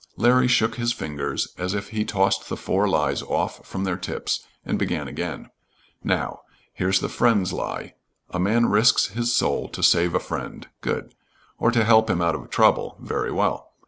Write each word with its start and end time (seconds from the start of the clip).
Larry 0.17 0.47
shook 0.47 0.77
his 0.77 0.93
fingers 0.93 1.53
as 1.59 1.75
if 1.75 1.89
he 1.89 2.03
tossed 2.03 2.49
the 2.49 2.57
four 2.57 2.89
lies 2.89 3.21
off 3.21 3.63
from 3.67 3.83
their 3.83 3.97
tips, 3.97 4.43
and 4.65 4.79
began 4.79 5.07
again. 5.07 5.51
"Now. 6.03 6.39
Here's 6.73 7.01
the 7.01 7.07
friend's 7.07 7.53
lie 7.53 7.93
a 8.31 8.39
man 8.39 8.65
risks 8.65 9.09
his 9.09 9.31
soul 9.35 9.69
to 9.69 9.83
save 9.83 10.15
a 10.15 10.19
friend 10.19 10.67
good 10.81 11.13
or 11.59 11.69
to 11.69 11.83
help 11.83 12.09
him 12.09 12.19
out 12.19 12.33
of 12.33 12.49
trouble 12.49 12.97
very 12.99 13.31
well. 13.31 13.73